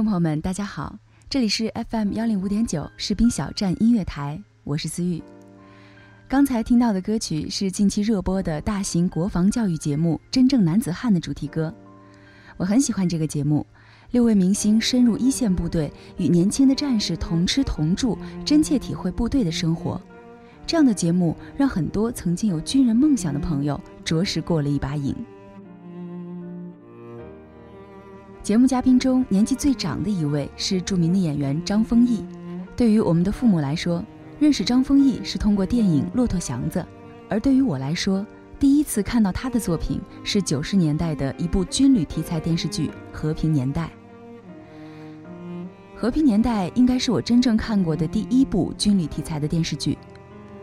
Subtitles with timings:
[0.00, 5.22] 众朋友们，大家好，这里是 FM 幺零五点九士兵小站音乐台，我是思玉。
[6.26, 11.70] 刚才听到的歌曲是近期热播的大型国防教育节目《真正男子汉》的主题歌。
[12.56, 13.66] 我很喜欢这个节目，
[14.12, 20.00] 六位明星深入一线部队，与年轻的战士同吃同住，真切体会部队的生活。
[20.66, 25.14] 这样的节目让很多曾经有军人梦想的朋友着实过了一把瘾。
[28.42, 32.24] 节目嘉宾中年纪最长的一位是著名的演员张丰毅。
[32.74, 34.02] 对于我们的父母来说，
[34.38, 36.80] 认识张丰毅是通过电影《骆驼祥子》，
[37.28, 38.26] 而对于我来说，
[38.58, 43.90] 第一次看到他的作品是九十年代的一部军旅题材电视剧《和平年代》。
[46.00, 49.98] 《和平年代》应该是我真正看过的第一部军旅题材的电视剧。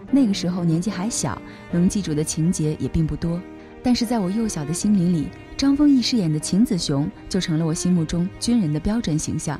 [0.10, 1.40] 那个时候年纪还小，
[1.72, 3.40] 能记住的情节也并不多，
[3.84, 9.60] 但是在我幼小的心灵里，张丰毅饰演的秦子雄就成了我心目中军人的标准形象。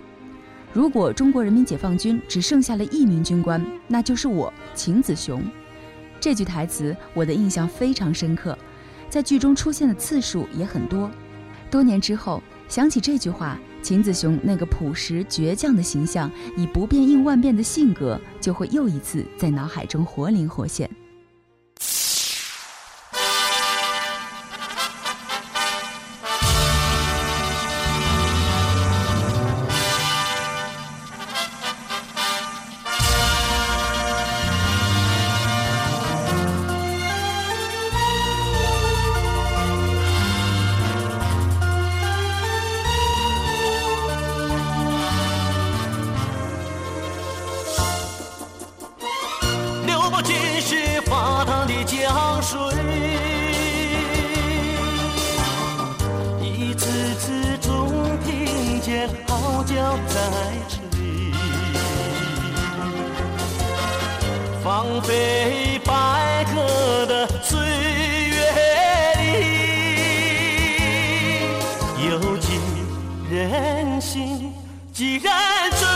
[0.74, 5.42] 如果中国人民解放军只剩下了一名军官，那就是我秦子雄。
[6.20, 8.58] 这句台词我的印象非常深刻，
[9.10, 11.10] 在剧中出现的次数也很多。
[11.72, 20.90] 多年之后想起这句话，秦子雄那个朴实倔强的形象，以不变应万变的性格，就会又一次在脑海中活灵活现。
[59.88, 60.20] 号角在
[60.68, 60.78] 吹，
[64.62, 67.58] 放飞白鸽的岁
[68.28, 68.38] 月
[69.22, 69.24] 里，
[72.10, 72.60] 有几
[73.32, 74.54] 人心，
[74.92, 75.32] 几人
[75.72, 75.88] 醉。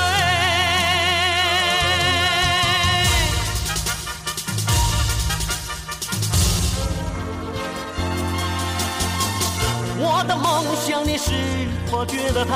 [10.03, 11.31] 我的梦想，你是
[11.91, 12.55] 否觉得太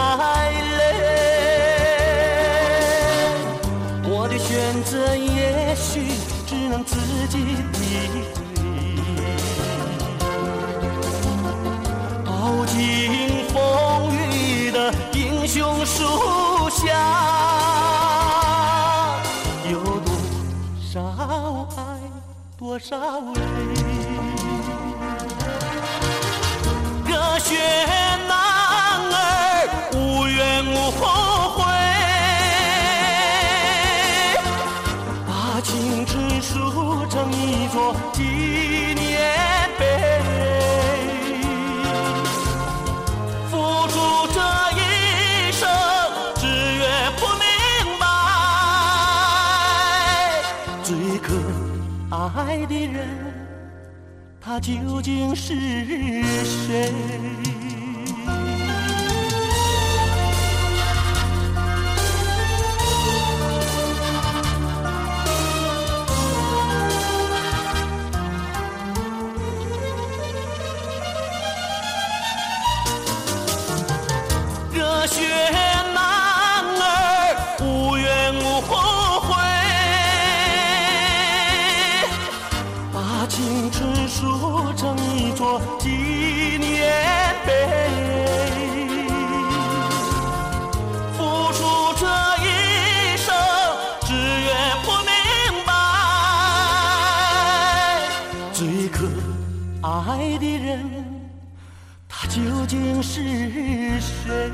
[15.96, 16.04] 树
[16.72, 16.92] 下，
[19.72, 20.12] 有多
[20.92, 21.02] 少
[21.78, 21.80] 爱，
[22.58, 22.98] 多少
[23.34, 23.40] 泪。
[27.08, 27.56] 热血
[52.36, 53.08] 爱的人。
[54.40, 55.56] 他究竟是
[56.44, 56.92] 谁？
[103.08, 103.22] 是
[104.02, 104.50] 谁？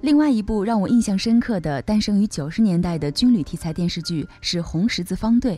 [0.00, 5.56] 另外一部让我印象深刻的诞生于九十年代的军旅题材电视剧是《红十字方队》，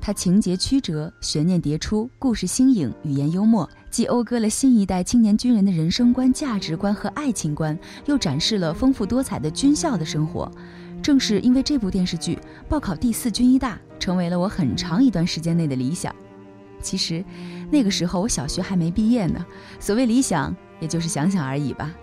[0.00, 10.50] 它情节曲折，悬念迭出，故事新颖，语言幽默，既讴歌了新一代青年军人的人生观、价值观和爱情观，又展示了丰富多彩的军校的生活。
[11.06, 12.36] 正是因为这部电视剧，
[12.68, 16.12] 报考第四军医大成为了我很长一段时间内的理想。
[16.82, 17.24] 其实，
[17.70, 19.46] 那个时候我小学还没毕业呢，
[19.78, 21.94] 所谓理想，也就是想想而已吧。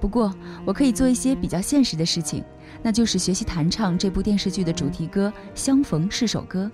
[0.00, 2.42] 不过，我可以做一些比较现实的事情，
[2.82, 6.64] 那就是学习弹唱这部电视剧的主题歌《相逢是首歌》。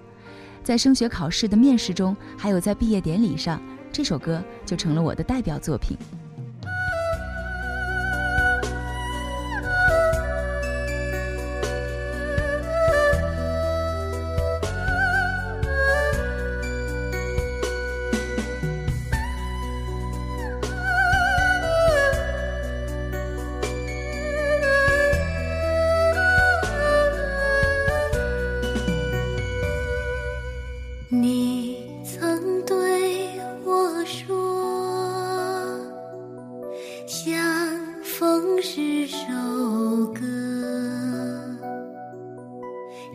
[0.63, 5.99] 在升学考试的面试中，还有在毕业典礼上，这首歌就成了我的代表作品。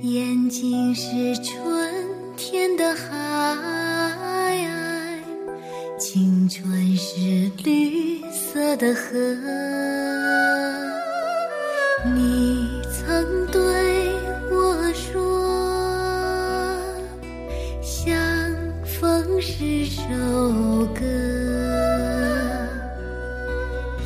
[0.02, 1.94] 眼睛是春
[2.38, 3.58] 天的海，
[6.00, 9.18] 青春是绿色的河。
[12.16, 13.62] 你曾对
[14.50, 15.20] 我说。
[17.82, 18.16] 相
[18.86, 20.02] 逢是首
[20.96, 21.02] 歌，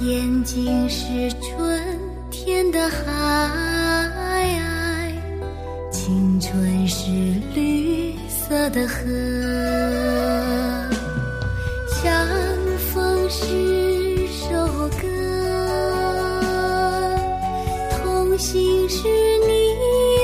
[0.02, 1.80] 眼睛是春
[2.32, 3.63] 天的海，
[8.74, 8.96] 的河，
[11.88, 12.28] 相
[12.92, 13.46] 逢是
[14.28, 14.50] 首
[15.00, 15.06] 歌，
[18.02, 19.08] 同行是
[19.48, 19.52] 你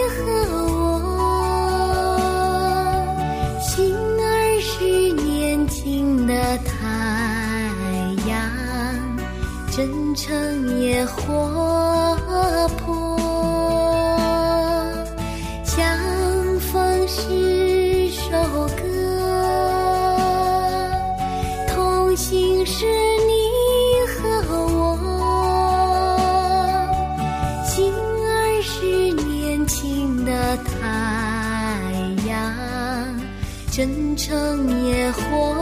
[0.10, 0.18] 和
[0.65, 1.22] 我，
[3.62, 4.68] 心儿是
[5.24, 6.34] 年轻的
[6.65, 6.72] 太
[8.27, 8.36] 阳，
[9.70, 9.77] 真
[10.15, 12.18] 诚也活
[12.79, 12.99] 泼。
[35.12, 35.59] 火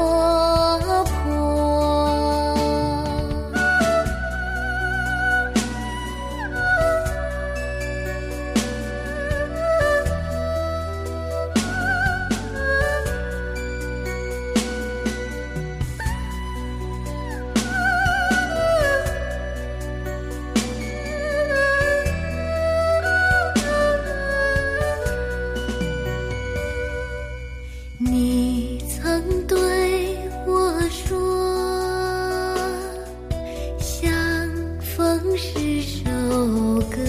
[36.47, 37.06] 歌，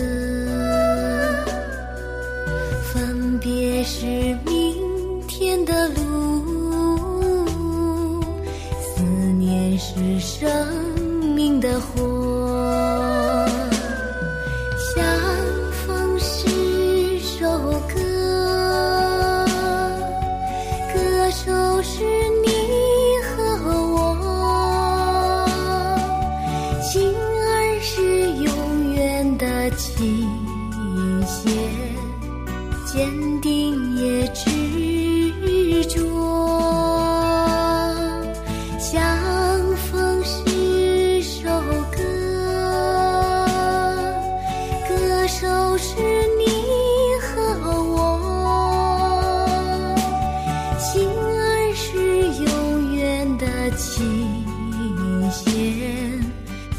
[54.37, 56.21] 一线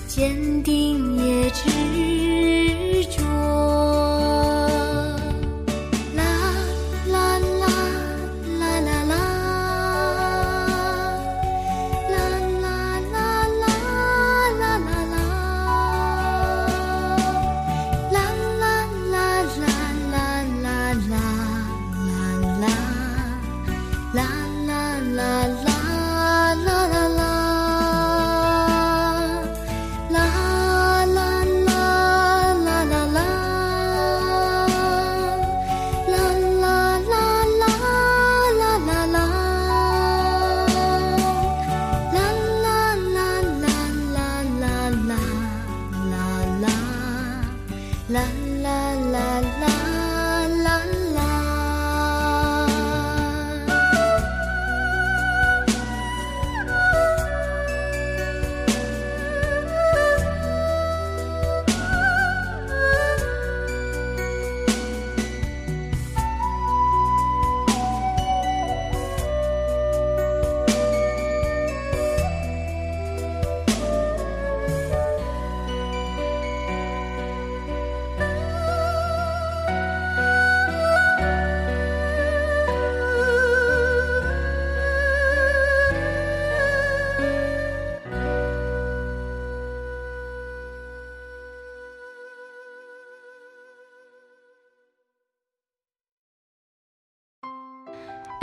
[0.08, 2.29] 坚定，也只。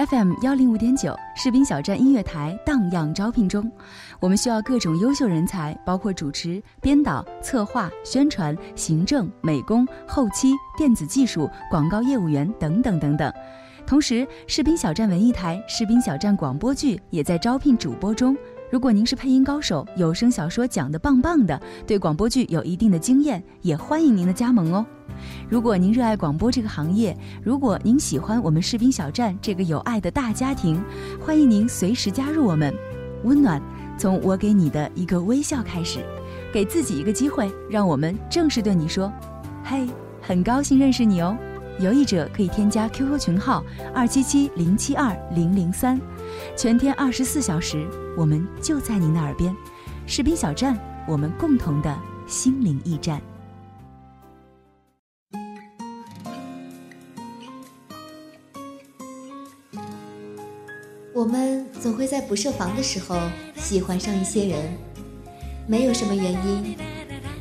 [0.09, 3.71] FM 幺零五点九士兵小站音乐台荡漾招聘中，
[4.21, 13.33] 我们需要各种优秀人才，包括主持、编导、策划、宣传、行政、美工、后期、电子技术、广告业务员等等等等。
[13.87, 18.37] 同时，士兵小站文艺台、士兵小站广播剧也在招聘主播中。
[18.69, 24.85] 如果您是配音高手，有声小说讲得棒棒的，对广播剧有一定的经验，也欢迎您的加盟哦。
[25.49, 30.83] 如果您热爱广播这个行业，如果您喜欢我们士兵小站这个有爱的大家庭，
[31.25, 32.75] 欢迎您随时加入我们。
[33.23, 33.63] 温暖
[33.97, 36.01] 从我给你的一个微笑开始，
[36.53, 39.13] 给自己一个机会，让我们正式对你说
[39.63, 39.87] ：“嘿，
[40.21, 41.37] 很高兴认识你哦。”
[41.79, 43.63] 有意者可以添加 QQ 群号
[43.95, 46.01] 二七七零七二零零三，
[46.57, 49.55] 全天二十四小时，我们就在您的耳边。
[50.07, 53.21] 士兵小站，我们共同的心灵驿站。
[61.13, 63.19] 我们总会在不设防的时候
[63.57, 64.77] 喜欢上一些人，
[65.67, 66.77] 没有什么原因，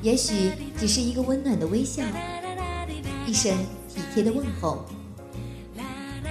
[0.02, 2.02] 也许只是一个温暖的微笑，
[3.28, 3.54] 一声
[3.90, 4.86] 体贴的问候。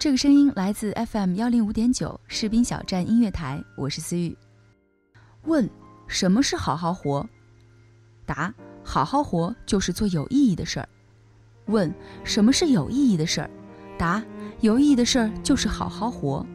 [0.00, 4.34] 这个声音来自 FM 幺零五点九士兵小站音乐台，我是思雨。
[5.44, 5.68] 问：
[6.06, 7.28] 什么是好好活？
[8.24, 8.50] 答：
[8.82, 10.88] 好好活就是做有意义的事儿。
[11.66, 13.50] 问：什么是有意义的事儿？
[13.98, 14.24] 答：
[14.60, 16.46] 有意义的事儿就是好好活。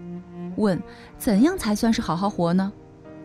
[0.57, 0.81] 问：
[1.19, 2.73] 怎样才算是好好活呢？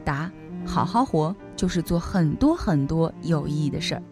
[0.05, 0.31] 答：
[0.67, 4.03] 好好活就是做很多很多有意义的事儿。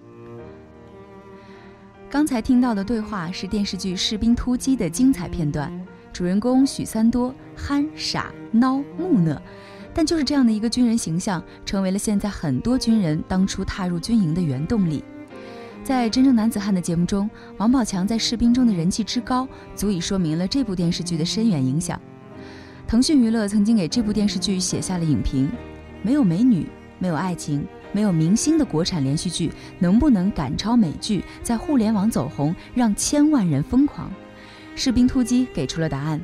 [2.09, 5.71] 刚才听到的对话是电视剧《士兵突击》的精彩片段。
[6.19, 9.41] 主人公许三多憨傻孬木讷，
[9.95, 15.05] 但就是这样的一个军人形象，成为了现在很多军人当初踏入军营的原动力。
[15.85, 19.47] 在《真正男子汉》的节目中，王宝强在士兵中的人气之高，
[19.77, 22.01] 足以说明了这部电视剧的深远影响。
[22.89, 25.49] 腾讯娱乐曾经给这部电视剧写下了影评：
[26.03, 26.67] 没有美女，
[26.99, 34.11] 没有爱情，没有明星的国产连续剧，能不能赶超美剧，在互联网走红，让千万人疯狂？
[34.79, 36.21] 《士兵突击》给出了答案。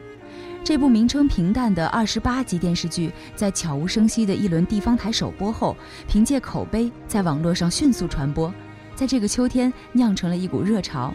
[0.63, 5.77] 这部名称平淡的二十八集电视剧，在悄无声息的一轮地方台首播后，
[6.09, 8.55] 凭借口碑在网络上迅速传播，
[8.95, 11.13] 在这个秋天酿成了一股热潮。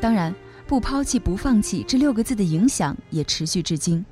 [0.00, 0.34] 当然
[0.66, 4.02] ，“不抛弃，不放弃”这六个字的影响也持续至今。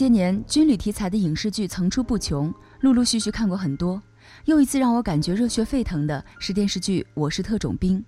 [0.00, 4.00] 些年，军旅题材的影视剧层出不穷，陆陆续续看过很多。
[4.46, 7.98] 又一次让我感觉热血沸腾的是电视剧《我是特种兵》。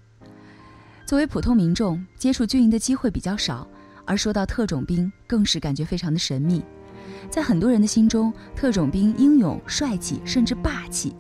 [1.05, 3.69] 作为普通民众，接触军营的机会比较少，
[4.07, 6.65] 而说到特种兵，更是感觉非常的神秘。
[7.29, 11.15] 在很多人的心中，特种兵英勇、帅气，甚至霸气，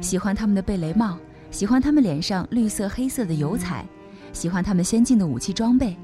[0.00, 1.18] 喜欢他们的贝雷帽，
[1.50, 3.84] 喜欢他们脸上绿色、黑色的油彩，
[4.32, 5.94] 喜欢他们先进的武器装备。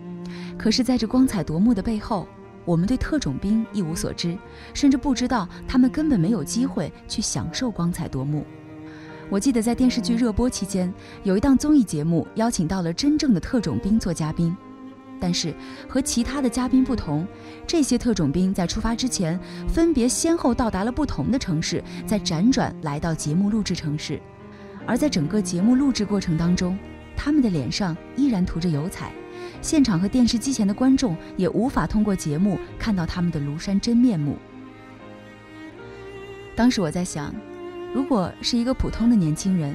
[0.58, 2.28] 可是，在这光彩夺目的背后，
[2.64, 4.36] 我们对特种兵一无所知，
[4.72, 8.44] 甚至不知道他们根本没有机会去享受光彩夺目。
[9.28, 14.54] 我记得在电视剧热播期间，有一档综艺节目邀请到了真正的特种兵做嘉宾，
[15.18, 15.54] 但是
[15.88, 17.26] 和其他的嘉宾不同，
[17.66, 24.20] 这些特种兵在出发之前分别先后到达了不同的城市，再辗转来到节目录制城市，
[24.86, 26.78] 而在整个节目录制过程当中，
[27.16, 29.12] 他们的脸上依然涂着油彩。
[29.62, 34.36] 现场和电视机前的观众也无法通过节目看到他们的庐山真面目。
[36.54, 37.34] 当时我在想，
[37.94, 39.74] 如果是一个普通的年轻人，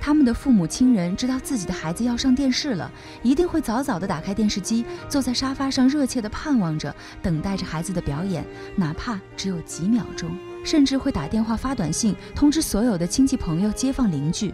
[0.00, 2.90] 他们的父母亲人知道自己的孩子要上电视了，
[3.22, 8.44] 一定会早早的打开电视机，坐在沙发上热切的盼望着，等待着孩子的表演，
[8.76, 10.30] 哪怕只有几秒钟，
[10.64, 14.52] 甚至会打电话发短信通知所有的亲戚朋友、街坊邻居。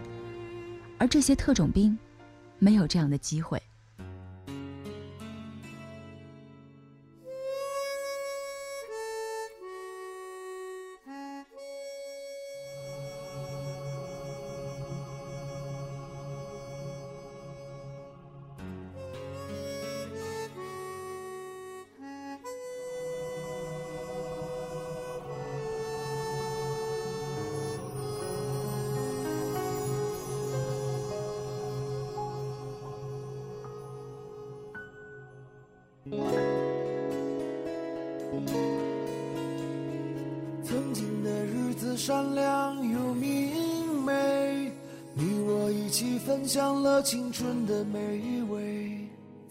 [0.97, 1.97] 而这些特种兵，
[2.57, 3.61] 没有这样的机会。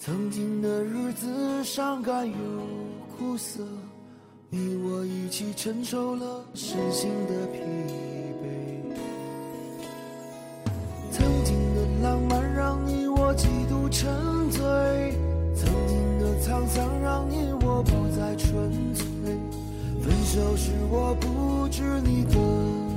[0.04, 2.34] 曾经的日子伤感又
[3.16, 3.66] 苦涩，
[4.50, 7.58] 你我一起承受了身心的疲
[8.42, 8.98] 惫。
[11.10, 14.12] 曾经的浪漫让你我几度沉
[14.50, 14.60] 醉，
[15.56, 19.06] 曾经的沧桑让你我不再纯粹。
[20.02, 22.34] 分手时我不知你的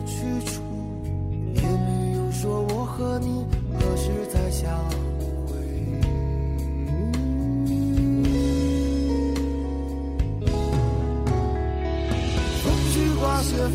[0.05, 0.61] 去处，
[1.55, 3.45] 也没有说我和你
[3.79, 4.69] 何时再相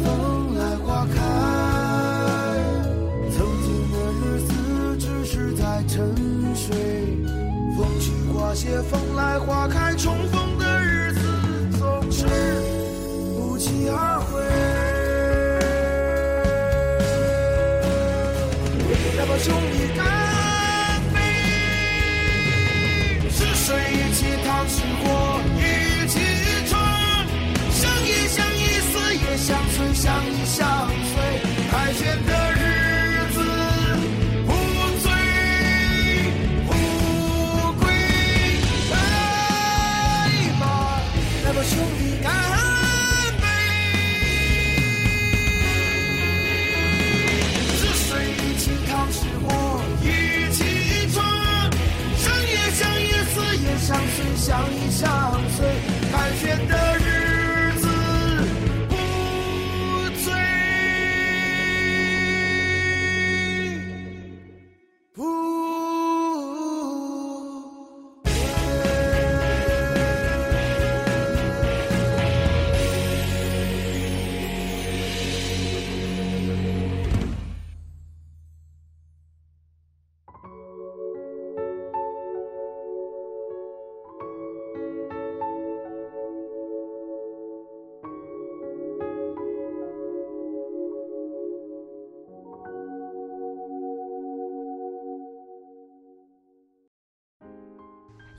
[0.04, 1.14] 风来花开。
[3.30, 4.50] 曾经的日子
[4.98, 6.14] 只是在沉
[6.54, 6.66] 睡。
[7.76, 11.20] 风去花谢，风来花开，重逢的日子
[11.78, 12.26] 总是
[13.36, 14.42] 不期而会。
[19.16, 20.00] 来吧，兄弟，干
[21.14, 21.20] 杯！
[23.30, 24.82] 是谁一起淌，是
[29.42, 31.14] 相随，相依相随。
[31.68, 32.62] 开轩的日
[33.34, 33.36] 子
[34.46, 34.50] 不
[35.02, 35.04] 醉
[36.64, 36.70] 不
[37.80, 37.82] 归。
[38.92, 38.94] 来
[40.60, 40.62] 吧，
[41.44, 42.30] 来吧，兄弟，干
[43.40, 43.44] 杯！
[47.76, 50.06] 是水一起淌，是火一
[50.52, 50.58] 起
[51.12, 51.18] 闯，
[52.16, 55.02] 生也相依，死也相随，相依相
[55.56, 55.58] 随。
[56.12, 57.04] 凯旋的日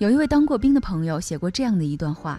[0.04, 2.38] 有一位当过兵的朋友写过这样的一段话：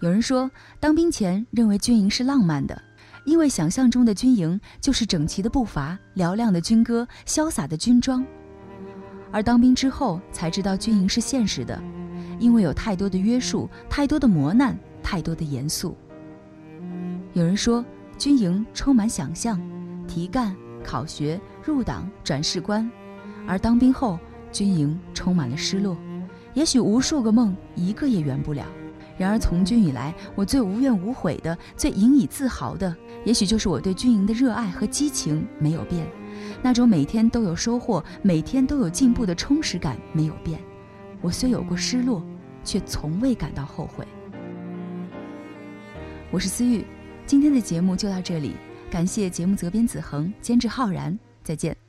[0.00, 2.78] 有人说，当兵前认为军营是浪漫的，
[3.24, 8.22] 因为想象中的军营就是整齐的步伐、嘹亮的军歌、潇洒的军装；
[9.32, 11.82] 而当兵之后才知道军营是现实的，
[12.38, 15.96] 因为有太多的约束、太多的磨难、太多的严肃。
[17.32, 17.82] 有人说，
[18.18, 19.58] 军营充满想象，
[20.06, 20.54] 提干、
[20.84, 22.86] 考学、入党、转士官；
[23.46, 24.18] 而当兵后，
[24.52, 25.96] 军营充满了失落。
[26.54, 28.64] 也许无数个梦，一个也圆不了。
[29.16, 36.06] 然而从军以来，我最无怨无悔的、最引以自豪的，也许就是我对军营的热爱和激情没有变，
[36.62, 40.60] 那种每天都有收获、每天都有进步的充实感没有变。
[41.20, 42.22] 我虽有过失落，
[42.62, 44.06] 却从未感到后悔。
[46.30, 46.84] 我是思玉，
[47.26, 48.52] 今天的节目就到这里，
[48.88, 51.87] 感谢节目责编子恒，监制浩然，再见。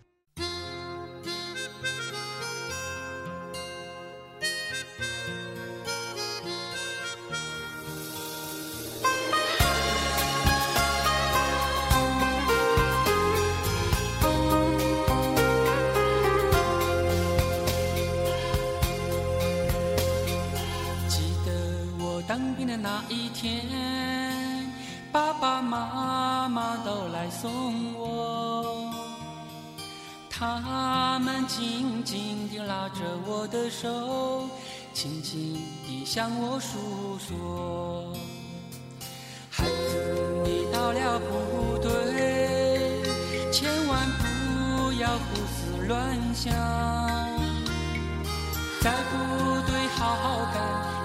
[45.17, 46.53] 胡思乱想。
[48.81, 50.98] 在部队好好干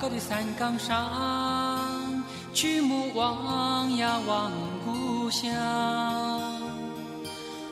[0.00, 4.50] 高的山岗上，举目望呀望
[4.82, 5.52] 故乡，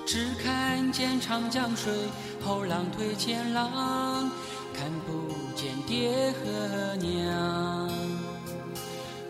[0.06, 1.90] 只看见长江水
[2.44, 4.30] 后浪推前浪，
[4.74, 7.88] 看不见爹和娘。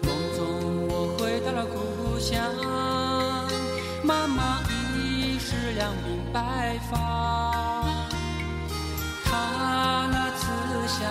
[0.03, 2.43] 梦中我回到了故乡，
[4.03, 4.59] 妈妈
[4.97, 6.97] 已是两鬓白发。
[9.25, 10.49] 她那慈
[10.89, 11.09] 祥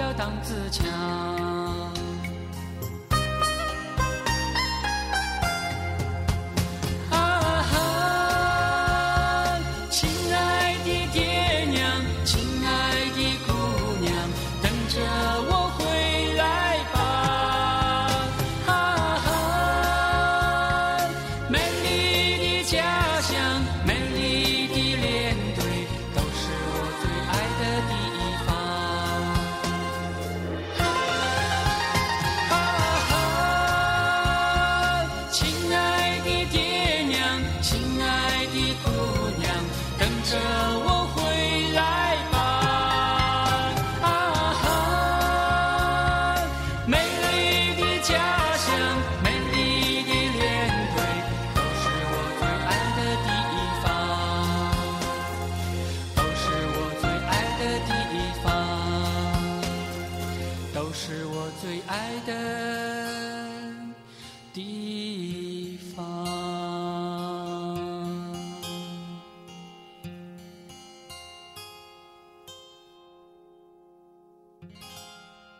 [0.00, 1.49] 要当自强。